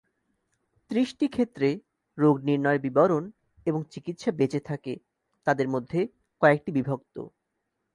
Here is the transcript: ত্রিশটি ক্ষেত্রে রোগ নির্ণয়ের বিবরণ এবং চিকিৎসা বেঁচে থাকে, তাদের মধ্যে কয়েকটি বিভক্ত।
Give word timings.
ত্রিশটি 0.91 1.27
ক্ষেত্রে 1.27 1.69
রোগ 2.17 2.35
নির্ণয়ের 2.43 2.81
বিবরণ 2.81 3.23
এবং 3.65 3.81
চিকিৎসা 3.91 4.31
বেঁচে 4.31 4.59
থাকে, 4.59 4.93
তাদের 5.47 5.67
মধ্যে 5.67 5.99
কয়েকটি 6.41 6.71
বিভক্ত। 6.71 7.15